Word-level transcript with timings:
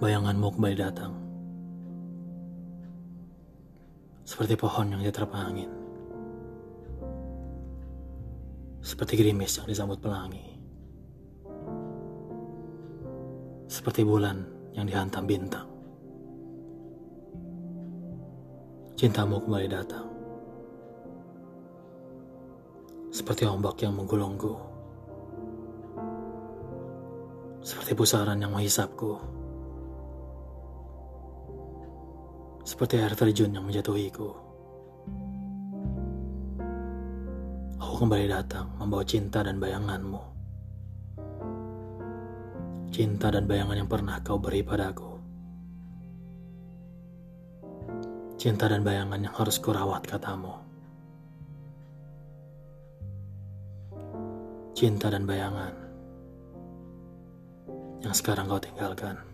bayanganmu 0.00 0.48
kembali 0.56 0.76
datang. 0.80 1.12
Seperti 4.24 4.56
pohon 4.56 4.96
yang 4.96 5.04
diterpa 5.04 5.36
angin. 5.36 5.68
Seperti 8.80 9.20
gerimis 9.20 9.60
yang 9.60 9.68
disambut 9.68 10.00
pelangi. 10.00 10.56
Seperti 13.68 14.00
bulan 14.00 14.40
yang 14.72 14.88
dihantam 14.88 15.28
bintang. 15.28 15.68
Cintamu 18.96 19.36
kembali 19.44 19.68
datang. 19.68 20.08
Seperti 23.12 23.44
ombak 23.44 23.76
yang 23.84 23.92
menggulungku. 24.00 24.54
Seperti 27.60 27.92
pusaran 27.92 28.40
yang 28.40 28.56
menghisapku. 28.56 29.39
Seperti 32.70 33.02
air 33.02 33.18
terjun 33.18 33.50
yang 33.50 33.66
menjatuhiku. 33.66 34.30
Aku 37.82 37.94
kembali 37.98 38.30
datang 38.30 38.70
membawa 38.78 39.02
cinta 39.02 39.42
dan 39.42 39.58
bayanganmu. 39.58 40.22
Cinta 42.94 43.34
dan 43.34 43.50
bayangan 43.50 43.74
yang 43.74 43.90
pernah 43.90 44.22
kau 44.22 44.38
beri 44.38 44.62
padaku. 44.62 45.18
Cinta 48.38 48.70
dan 48.70 48.86
bayangan 48.86 49.18
yang 49.18 49.34
harus 49.34 49.58
kurawat 49.58 50.06
katamu. 50.06 50.54
Cinta 54.78 55.10
dan 55.10 55.26
bayangan 55.26 55.74
yang 58.06 58.14
sekarang 58.14 58.46
kau 58.46 58.62
tinggalkan. 58.62 59.29